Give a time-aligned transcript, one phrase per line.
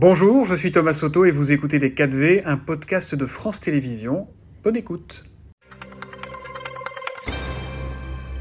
[0.00, 4.28] Bonjour, je suis Thomas Soto et vous écoutez Les 4V, un podcast de France Télévisions.
[4.62, 5.24] Bonne écoute.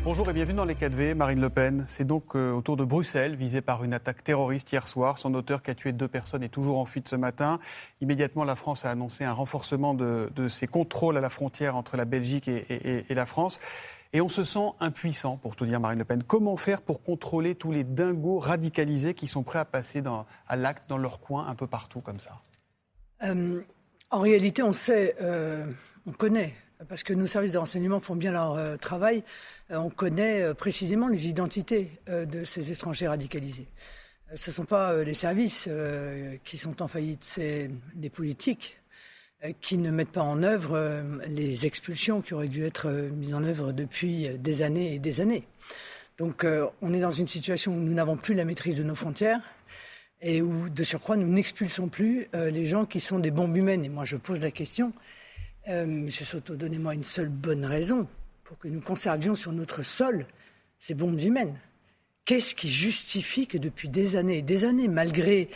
[0.04, 1.15] Bonjour et bienvenue dans les 4V.
[1.15, 4.88] Marine Le Pen, c'est donc euh, autour de Bruxelles, visée par une attaque terroriste hier
[4.88, 5.17] soir.
[5.17, 7.58] Son auteur qui a tué deux personnes est toujours en fuite ce matin.
[8.01, 12.05] Immédiatement, la France a annoncé un renforcement de, ses contrôles à la frontière entre la
[12.05, 13.60] Belgique et la France.
[14.13, 16.23] Et on se sent impuissant, pour tout dire, Marine Le Pen.
[16.23, 20.02] Comment faire pour contrôler tous les dingos radicalisés qui sont prêts à passer
[20.48, 22.38] à l'acte dans leur coin un peu partout comme ça?
[23.23, 23.62] Euh,
[24.09, 25.66] En réalité, on sait, euh,
[26.05, 26.55] on connaît,
[26.88, 29.23] parce que nos services de renseignement font bien leur euh, travail,
[29.70, 33.68] on connaît précisément les identités de ces étrangers radicalisés.
[34.35, 35.70] Ce ne sont pas les services
[36.46, 38.77] qui sont en faillite, c'est les politiques
[39.62, 43.34] qui ne mettent pas en œuvre euh, les expulsions qui auraient dû être euh, mises
[43.34, 45.48] en œuvre depuis des années et des années.
[46.18, 46.48] Donc
[46.82, 49.40] on est dans une situation où nous n'avons plus la maîtrise de nos frontières
[50.20, 53.85] et où, de surcroît, nous n'expulsons plus les gens qui sont des bombes humaines.
[53.85, 54.93] Et moi, je pose la question,
[55.68, 58.08] Monsieur Soto, donnez-moi une seule bonne raison
[58.43, 60.26] pour que nous conservions sur notre sol
[60.80, 61.60] ces bombes humaines.
[62.26, 65.49] Qu'est-ce qui justifie que depuis des années et des années, malgré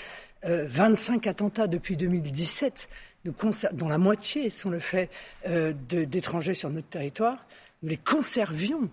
[0.44, 2.88] 25 attentats depuis 2017,
[3.74, 5.10] dont la moitié sont le fait
[5.48, 7.46] euh, d'étrangers sur notre territoire,
[7.84, 8.90] nous les conservions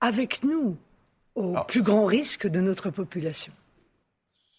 [0.00, 0.76] avec nous
[1.34, 3.52] au plus grand risque de notre population.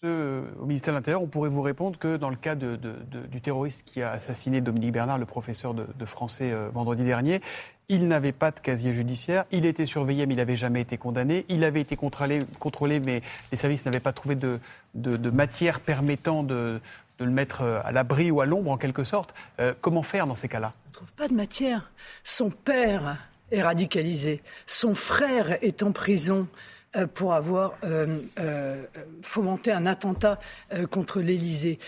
[0.04, 4.00] au ministère de l'Intérieur, on pourrait vous répondre que dans le cas du terroriste qui
[4.00, 7.40] a assassiné Dominique Bernard, le professeur de, français euh, vendredi dernier,
[7.88, 11.44] il n'avait pas de casier judiciaire, il était surveillé mais il n'avait jamais été condamné,
[11.48, 14.60] il avait été contrôlé, contrôlé mais les services n'avaient pas trouvé de,
[14.94, 16.80] de matière permettant de,
[17.18, 19.34] de le mettre euh, à l'abri ou à l'ombre en quelque sorte.
[19.60, 20.72] Euh, comment faire dans ces cas-là?
[20.86, 21.90] On ne trouve pas de matière.
[22.24, 23.16] Son père
[23.50, 24.42] est radicalisé.
[24.66, 26.48] Son frère est en prison
[26.96, 27.74] euh, pour avoir
[29.22, 30.38] fomenté un attentat
[30.90, 31.78] contre l'Élysée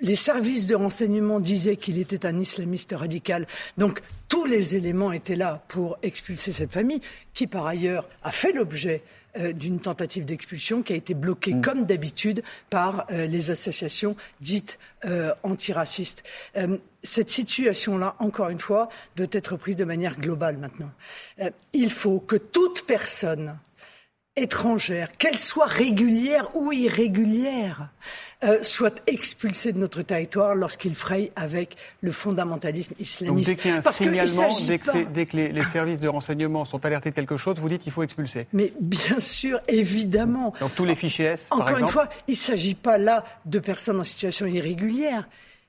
[0.00, 3.46] les services de renseignement disaient qu'il était un islamiste radical.
[3.76, 7.00] Donc tous les éléments étaient là pour expulser cette famille,
[7.34, 9.02] qui par ailleurs a fait l'objet
[9.36, 11.60] euh, d'une tentative d'expulsion qui a été bloquée mm.
[11.62, 16.22] comme d'habitude par euh, les associations dites euh, antiracistes.
[17.02, 20.90] cette situation-là, encore une fois, doit être prise de manière globale maintenant.
[21.72, 23.56] il faut que toute personne
[24.38, 27.88] étrangère, qu'elle soit régulière ou irrégulière,
[28.44, 33.48] euh, soit expulsée de notre territoire lorsqu'il fraye avec le fondamentalisme islamiste.
[33.48, 34.48] Donc dès qu'il y a un signalement,
[35.12, 38.02] dès, que, les, services de renseignement sont alertés de quelque chose, vous dites qu'il faut
[38.02, 40.54] expulser Mais bien sûr, évidemment.
[40.60, 43.58] Donc tous les fichiers S, Encore par une fois, il ne s'agit pas là de
[43.58, 45.28] personnes en situation irrégulière.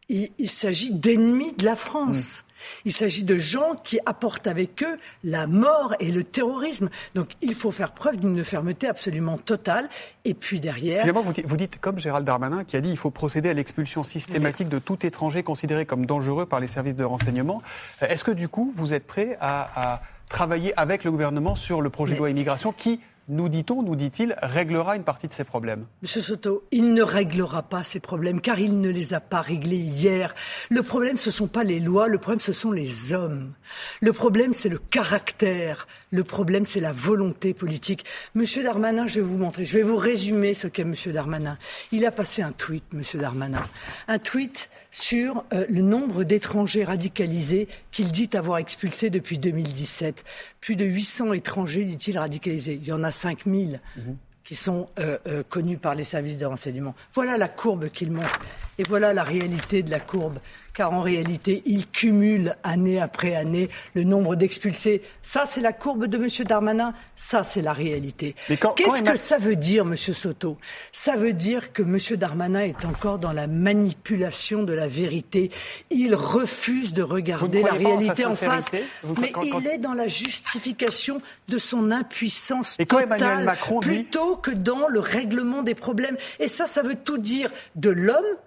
[0.09, 2.41] Il, il s'agit d'ennemis de la France.
[2.41, 2.49] Hmm.
[2.85, 6.89] Il s'agit de gens qui apportent avec eux la mort et le terrorisme.
[7.15, 9.89] Donc il faut faire preuve d'une fermeté absolument totale.
[10.25, 11.01] Et puis derrière.
[11.01, 14.69] Finalement, vous dites, comme Gérald Darmanin qui a dit qu'il faut procéder à l'expulsion systématique
[14.69, 17.61] de tout étranger considéré comme dangereux par les services de renseignement.
[18.01, 22.13] Est-ce que du coup, vous êtes prêt à, travailler avec le gouvernement sur le projet
[22.13, 26.21] de loi immigration qui nous dit-on, nous dit-il, réglera une partie de ces problèmes Monsieur
[26.21, 30.33] Soto, il ne réglera pas ces problèmes car il ne les a pas réglés hier.
[30.69, 33.53] Le problème, ce ne sont pas les lois, le problème, ce sont les hommes.
[34.01, 35.87] Le problème, c'est le caractère.
[36.11, 38.03] Le problème, c'est la volonté politique.
[38.33, 41.57] Monsieur Darmanin, je vais vous montrer, je vais vous résumer ce qu'est Monsieur Darmanin.
[41.91, 43.63] Il a passé un tweet, Monsieur Darmanin.
[44.07, 50.23] Un tweet sur euh, le nombre d'étrangers radicalisés qu'il dit avoir expulsés depuis 2017.
[50.61, 52.79] Plus de 800 étrangers, dit-il, radicalisés.
[52.81, 54.17] Il y en a 5000 mhm.
[54.43, 56.95] qui sont euh, euh, connus par les services de renseignement.
[57.13, 58.39] Voilà la courbe qu'il montre.
[58.77, 60.39] Et voilà la réalité de la courbe
[60.79, 65.01] car en réalité, il cumule année après année le nombre d'expulsés.
[65.21, 66.29] Ça, c'est la courbe de M.
[66.47, 68.33] Darmanin, ça, c'est la réalité.
[68.47, 69.97] Qu'est-ce que ça veut dire, M.
[69.97, 70.57] Soto?
[70.93, 71.97] Ça veut dire que M.
[72.17, 75.51] Darmanin est encore dans la manipulation de la vérité.
[75.89, 78.71] Il refuse de regarder la réalité en face,
[79.19, 85.61] mais il est dans la justification de son impuissance totale, plutôt que dans le règlement
[85.61, 86.15] des problèmes.
[86.39, 88.37] Et ça, ça veut tout dire de l'homme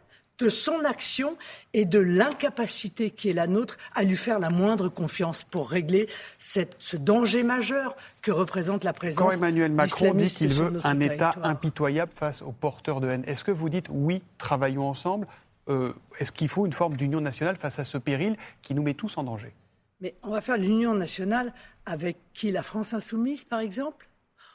[0.43, 1.37] de son action
[1.73, 6.09] et de l'incapacité qui est la nôtre à lui faire la moindre confiance pour régler
[6.39, 9.23] ce danger majeur que représente la présence.
[9.23, 13.45] Quand Emmanuel Macron dit qu'il veut un État impitoyable face aux porteurs de haine, est-ce
[13.45, 15.27] que vous dites oui, travaillons ensemble
[15.69, 18.95] euh, Est-ce qu'il faut une forme d'union nationale face à ce péril qui nous met
[18.95, 19.53] tous en danger?
[20.01, 21.53] Mais on va faire l'union nationale
[21.87, 22.51] avec qui?
[22.51, 24.09] La France insoumise, par exemple?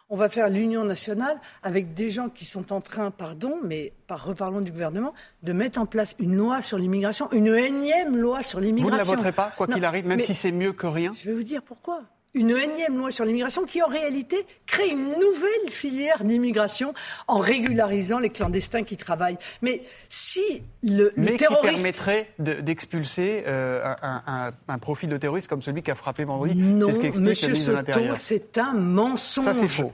[0.10, 4.24] On va faire l'union nationale avec des gens qui sont en train, pardon, mais par
[4.24, 5.14] reparlons du gouvernement,
[5.44, 8.98] de mettre en place une loi sur l'immigration, une énième loi sur l'immigration.
[8.98, 11.12] Vous ne la voterez pas, quoi qu'il arrive, même si c'est mieux que rien?
[11.14, 12.04] Je vais vous dire pourquoi.
[12.38, 16.94] Une énième loi sur l'immigration qui, en réalité, crée une nouvelle filière d'immigration
[17.28, 19.38] en régularisant les clandestins qui travaillent.
[19.62, 21.70] Mais si le, le Mais terroriste...
[21.70, 26.56] qui permettrait d'expulser euh, un, un, profil de terroriste comme celui qui a frappé vendredi?
[26.56, 29.46] Non, ce Monsieur Soto, c'est un mensonge.
[29.46, 29.92] Ça, c'est faux.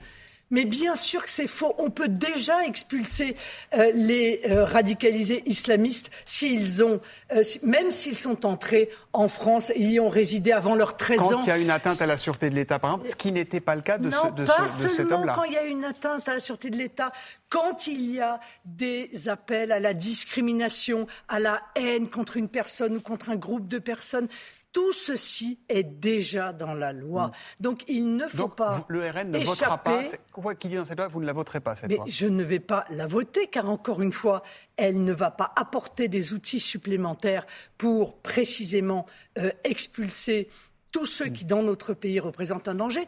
[0.50, 1.74] Mais bien sûr que c'est faux.
[1.78, 3.36] On peut déjà expulser
[3.76, 7.00] euh, les euh, radicalisés islamistes s'ils ont,
[7.34, 11.28] euh, même s'ils sont entrés en France et y ont résidé avant leurs 13 ans.
[11.28, 13.32] Quand il y a une atteinte à la sûreté de l'État, par exemple, ce qui
[13.32, 15.32] n'était pas le cas de, non, ce, de, pas ce, de cet homme-là.
[15.34, 17.12] quand il y a une atteinte à la sûreté de l'État,
[17.48, 22.96] quand il y a des appels à la discrimination, à la haine contre une personne
[22.96, 24.28] ou contre un groupe de personnes,
[24.74, 27.28] tout ceci est déjà dans la loi.
[27.28, 27.32] Mm.
[27.62, 28.84] Donc il ne faut Donc, pas.
[28.88, 29.44] Le RN ne échapper.
[29.46, 30.02] votera pas.
[30.32, 32.04] Quoi qu'il dans cette loi, vous ne la voterez pas cette Mais loi.
[32.08, 34.42] je ne vais pas la voter car encore une fois,
[34.76, 37.46] elle ne va pas apporter des outils supplémentaires
[37.78, 39.06] pour précisément
[39.38, 40.48] euh, expulser
[40.90, 43.06] tous ceux qui dans notre pays représentent un danger.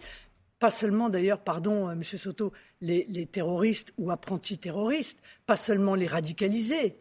[0.60, 5.96] Pas seulement d'ailleurs, pardon, euh, Monsieur Soto, les, les terroristes ou apprentis terroristes, pas seulement
[5.96, 6.96] les radicalisés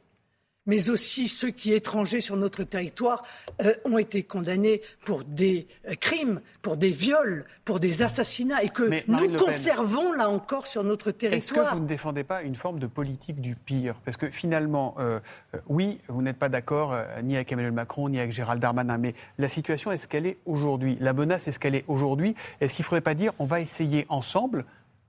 [0.66, 3.24] mais aussi ceux qui, étrangers sur notre territoire,
[3.62, 8.70] euh, ont été condamnés pour des euh, crimes, pour des viols, pour des assassinats, et
[8.70, 11.72] que Mais, nous conservons là encore sur notre Est-ce territoire.
[11.72, 13.96] que vous ne défendez pas une forme de politique du pire?
[14.06, 15.20] Parce que finalement, euh,
[15.68, 19.50] oui, vous n'êtes pas d'accord ni avec Emmanuel Macron, ni avec Gérald Darmanin, mais la
[19.50, 20.98] situation, est-ce qu'elle est aujourd'hui.
[21.00, 22.36] La menace, est-ce qu'elle est aujourd'hui.
[22.62, 24.66] Est-ce qu'il ne faudrait pas dire, on va essayer ensemble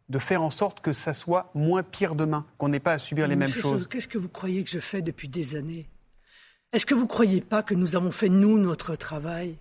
[0.09, 3.27] de faire en sorte que ça soit moins pire demain, qu'on n'ait pas à subir
[3.27, 5.89] les mêmes choses Qu'est-ce que vous croyez que je fais depuis des années?
[6.73, 9.57] Est-ce que vous ne croyez pas que nous avons fait, nous, notre travail?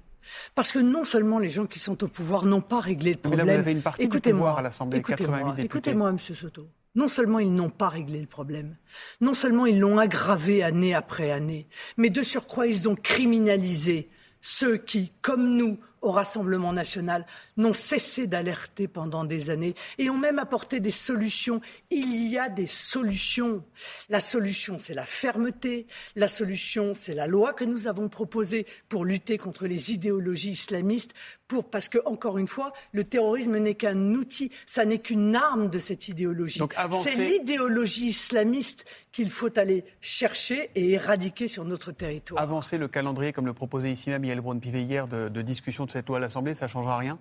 [0.55, 3.29] Parce que non seulement les gens qui sont au pouvoir n'ont pas réglé le Mais
[3.29, 3.55] là, problème.
[3.55, 5.65] vous avez une partie du Écoutez-moi, pouvoir à l'Assemblée, écoutez-moi, 88 députés.
[5.65, 6.67] écoutez-moi, Monsieur Soto.
[6.95, 8.77] Non seulement ils n'ont pas réglé le problème,
[9.19, 14.09] non seulement ils l'ont aggravé année après année, mais de surcroît ils ont criminalisé
[14.39, 17.25] ceux qui, comme nous, au Rassemblement national,
[17.57, 21.61] n'ont cessé d'alerter pendant des années et ont même apporté des solutions.
[21.89, 23.63] Il y a des solutions.
[24.09, 25.87] La solution, c'est la fermeté.
[26.15, 31.13] La solution, c'est la loi que nous avons proposée pour lutter contre les idéologies islamistes.
[31.47, 35.69] Pour, parce que, encore une fois, le terrorisme n'est qu'un outil, ça n'est qu'une arme
[35.69, 36.61] de cette idéologie.
[36.93, 42.41] C'est l'idéologie islamiste qu'il faut aller chercher et éradiquer sur notre territoire.
[42.41, 45.91] Avancer le calendrier, comme le proposait ici même Yael Braun-Pivet hier, de, de discussion de
[45.95, 47.17] cette loi à l'Assemblée, ça ne changera rien?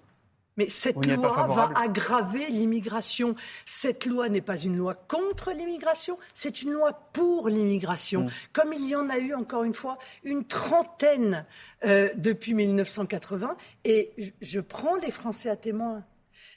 [0.57, 3.37] Mais cette loi va aggraver l'immigration.
[3.67, 8.23] Cette loi n'est pas une loi contre l'immigration, c'est une loi pour l'immigration.
[8.23, 8.29] Mm.
[8.53, 11.45] Comme il y en a eu, encore une fois, une trentaine
[11.85, 13.57] euh, depuis 1980.
[13.85, 16.05] Et je- je prends les Français à témoin.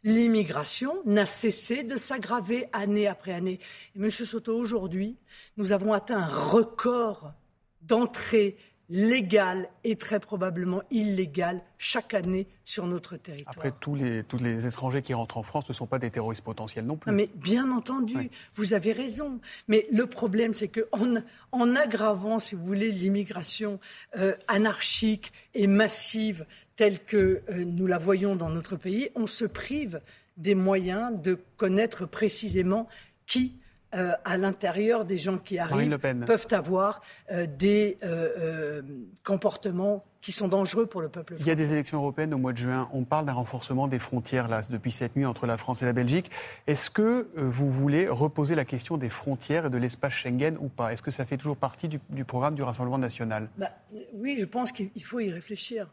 [0.04, 3.60] L'immigration n'a cessé de s'aggraver année après année.
[3.96, 5.18] Et Monsieur Soto, aujourd'hui,
[5.58, 7.34] nous avons atteint un record
[7.82, 8.58] d'entrée
[8.90, 13.54] légale et très probablement illégale chaque année sur notre territoire.
[13.56, 16.44] Après, tous les, tous les étrangers qui rentrent en France ne sont pas des terroristes
[16.44, 17.12] potentiels non plus.
[17.12, 18.32] Non, mais bien entendu, Oui.
[18.56, 19.40] vous avez raison.
[19.68, 21.16] Mais le problème, c'est qu'en
[21.52, 23.80] en aggravant, si vous voulez, l'immigration
[24.18, 26.46] euh, anarchique et massive
[26.76, 30.00] telle que euh, nous la voyons dans notre pays, on se prive
[30.38, 32.88] des moyens de connaître précisément
[33.26, 33.56] qui,
[33.96, 37.02] euh, à l'intérieur des gens qui arrivent, peuvent avoir
[37.32, 38.82] euh, des euh,
[39.24, 41.68] comportements qui sont dangereux pour le peuple Il y a français.
[41.68, 42.90] des élections européennes au mois de juin.
[42.92, 45.94] On parle d'un renforcement des frontières là, depuis cette nuit entre la France et la
[45.94, 46.30] Belgique.
[46.68, 50.92] Est-ce que vous voulez reposer la question des frontières et de l'espace Schengen ou pas?
[50.92, 53.50] Est-ce que ça fait toujours partie du, du programme du Rassemblement national?
[53.58, 53.70] Bah,
[54.14, 55.88] oui, je pense qu'il il faut y réfléchir.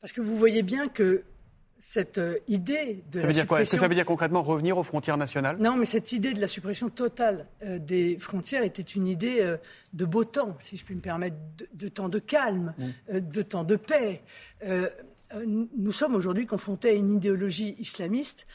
[0.00, 1.24] Parce que vous voyez bien que
[1.78, 3.60] cette euh, idée de Ça la veut dire quoi?
[3.60, 3.78] Est-ce que suppression...
[3.78, 5.58] ça veut dire concrètement revenir aux frontières nationales?
[5.58, 9.56] Non, mais cette idée de la suppression totale euh, des frontières était une idée euh,
[9.92, 12.74] de beau temps, si je puis me permettre, de, de temps de calme,
[13.12, 14.22] euh, de temps de paix.
[15.46, 18.46] Nous sommes aujourd'hui confrontés à une idéologie islamiste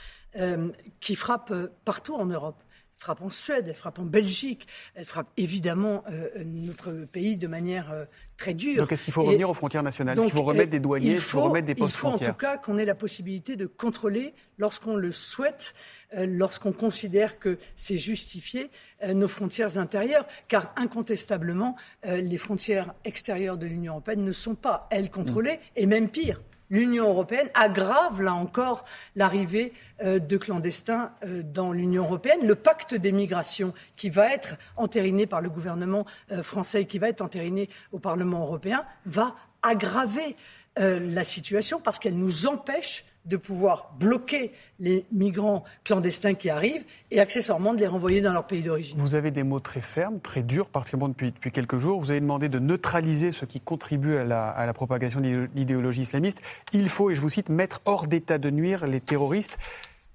[1.01, 2.63] qui frappe partout en Europe.
[2.99, 7.47] Elle frappe en Suède, elle frappe en Belgique, elle frappe évidemment euh, notre pays de
[7.47, 8.03] manière euh,
[8.35, 8.81] très dure.
[8.83, 10.79] Donc est-ce qu'il faut Et- revenir aux frontières nationales donc, Il faut remettre euh, des
[10.81, 12.31] douaniers, il il faut remettre des il postes faut en frontières.
[12.31, 15.73] tout cas qu'on ait la possibilité de contrôler, lorsqu'on le souhaite,
[16.17, 18.69] euh, lorsqu'on considère que c'est justifié,
[19.13, 20.25] nos frontières intérieures.
[20.49, 25.77] Car incontestablement, les frontières extérieures de l'Union européenne ne sont pas, elles, contrôlées, Mm.
[25.77, 26.41] et même pire.
[26.69, 28.85] L'Union européenne aggrave, là encore,
[29.15, 29.73] l'arrivée
[30.03, 32.45] euh, de clandestins euh, dans l'Union européenne.
[32.45, 36.99] Le pacte des migrations, qui va être entériné par le gouvernement euh, français et qui
[36.99, 40.35] va être entériné au Parlement européen, va aggraver
[40.77, 47.19] la situation parce qu'elle nous empêche de pouvoir bloquer les migrants clandestins qui arrivent et
[47.19, 48.97] accessoirement de les renvoyer dans leur pays d'origine.
[48.99, 51.99] Vous avez des mots très fermes, très durs, particulièrement depuis, depuis quelques jours.
[51.99, 56.03] Vous avez demandé de neutraliser ce qui contribue à la, à la propagation de l'idéologie
[56.03, 56.41] islamiste.
[56.73, 59.57] Il faut, et je vous cite, mettre hors d'état de nuire les terroristes.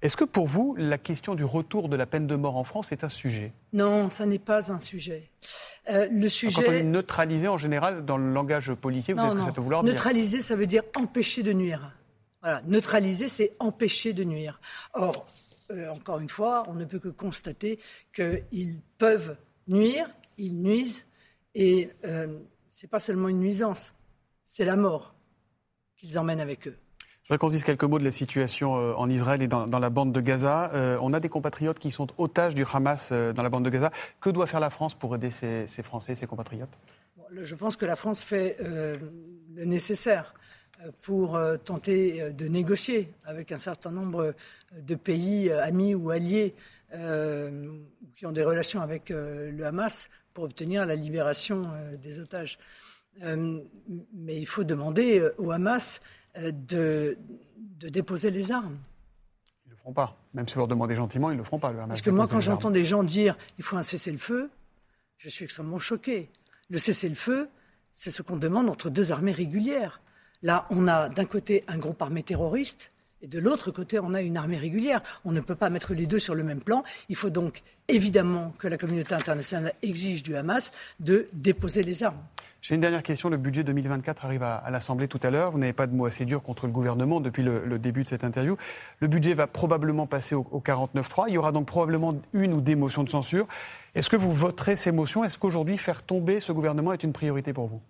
[0.01, 2.91] Est-ce que pour vous, la question du retour de la peine de mort en France
[2.91, 3.53] est un sujet?
[3.73, 5.29] Non, ça n'est pas un sujet.
[5.89, 6.61] Euh, le sujet.
[6.63, 9.51] Quand on dit neutraliser en général dans le langage policier, vous savez ce que ça
[9.51, 9.93] peut vouloir dire?
[9.93, 11.91] Neutraliser, ça veut dire empêcher de nuire.
[12.45, 14.61] Voilà, neutraliser, c'est empêcher de nuire.
[14.93, 15.25] Or,
[15.71, 17.79] euh, encore une fois, on ne peut que constater
[18.13, 19.35] qu'ils peuvent
[19.67, 21.07] nuire, ils nuisent,
[21.55, 22.37] et euh,
[22.67, 23.95] ce n'est pas seulement une nuisance,
[24.43, 25.15] c'est la mort
[25.97, 26.77] qu'ils emmènent avec eux.
[27.23, 29.89] Je voudrais qu'on dise quelques mots de la situation euh, en Israël et dans, la
[29.89, 30.69] bande de Gaza.
[31.01, 33.89] on a des compatriotes qui sont otages du Hamas dans la bande de Gaza.
[34.21, 36.77] Que doit faire la France pour aider ces, Français, ces compatriotes?
[37.41, 40.35] Je pense que la France fait le nécessaire
[41.01, 46.09] pour euh, tenter euh, de négocier avec un certain nombre euh, de pays amis ou
[46.09, 46.55] alliés
[48.15, 51.61] qui ont des relations avec le Hamas pour obtenir la libération
[52.01, 52.57] des otages.
[53.21, 55.99] mais il faut demander au Hamas
[56.37, 57.17] de,
[57.81, 58.77] déposer les armes.
[59.65, 60.17] Ils ne le feront pas.
[60.33, 61.71] Même si vous leur demandez gentiment, ils ne le feront pas.
[61.71, 64.49] Le Hamas Parce que moi, quand j'entends des gens dire il faut un cessez-le-feu,
[65.17, 66.29] je suis extrêmement choqué.
[66.69, 67.49] Le cessez-le-feu,
[67.91, 70.01] c'est ce qu'on demande entre deux armées régulières.
[70.43, 72.91] Là, on a d'un côté un groupe armé terroriste
[73.25, 75.01] et de l'autre côté, on a une armée régulière.
[75.23, 76.83] On ne peut pas mettre les deux sur le même plan.
[77.09, 82.21] Il faut donc évidemment que la communauté internationale exige du Hamas de déposer les armes.
[82.61, 83.29] J'ai une dernière question.
[83.29, 85.51] Le budget 2024 arrive à, l'Assemblée tout à l'heure.
[85.51, 88.23] Vous n'avez pas de mots assez durs contre le gouvernement depuis le, début de cette
[88.23, 88.57] interview.
[88.99, 91.25] Le budget va probablement passer au, au 49-3.
[91.27, 93.47] Il y aura donc probablement une ou des motions de censure.
[93.95, 95.23] Est-ce que vous voterez ces motions?
[95.23, 97.81] Est-ce qu'aujourd'hui, faire tomber ce gouvernement est une priorité pour vous?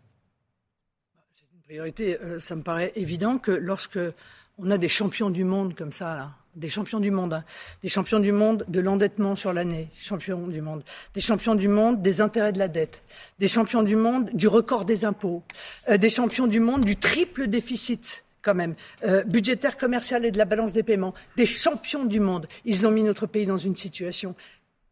[1.66, 3.98] Priorité, euh, ça me paraît évident que lorsque
[4.60, 7.44] on a des champions du monde comme ça, des champions du monde, hein,
[7.82, 10.84] des champions du monde de l'endettement sur l'année, champions du monde,
[11.16, 13.02] des champions du monde des intérêts de la dette,
[13.40, 15.42] des champions du monde du record des impôts,
[15.90, 20.38] euh, des champions du monde du triple déficit quand même, euh, budgétaire, commercial et de
[20.38, 22.48] la balance des paiements, des champions du monde.
[22.66, 24.36] Ils ont mis notre pays dans une situation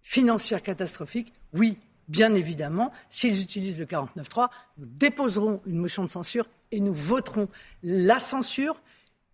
[0.01, 1.31] financière catastrophique.
[1.53, 6.93] Oui, bien évidemment, s'ils utilisent le 49.3, nous déposerons une motion de censure et nous
[6.93, 7.47] voterons
[7.83, 8.81] la censure,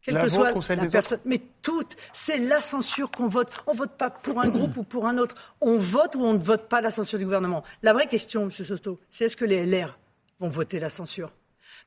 [0.02, 1.20] quelle que soit la personne.
[1.26, 3.52] Mais toute, c'est la censure qu'on vote.
[3.68, 5.36] On ne vote pas pour un groupe ou pour un autre.
[5.62, 7.64] On vote ou on ne vote pas la censure du gouvernement.
[7.82, 8.52] La vraie question, M.
[8.52, 9.98] Soto, c'est est-ce que les LR
[10.40, 11.32] vont voter la censure?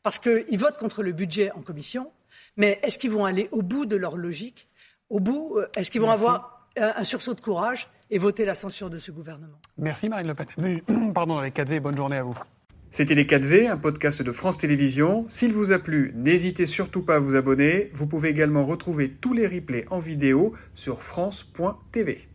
[0.02, 2.10] Parce qu'ils votent contre le budget en commission,
[2.56, 4.68] mais est-ce qu'ils vont aller au bout de leur logique?
[5.08, 8.90] Au bout, euh, est-ce qu'ils vont avoir un sursaut de courage et voter la censure
[8.90, 11.12] de ce gouvernement Merci Marine Le Pen.
[11.14, 12.36] Pardon, avec 4V, bonne journée à vous.
[12.90, 15.24] C'était Les 4V, un podcast de France Télévisions.
[15.26, 17.90] S'il vous a plu, n'hésitez surtout pas à vous abonner.
[17.94, 22.28] Vous pouvez également retrouver tous les replays en vidéo sur France.tv.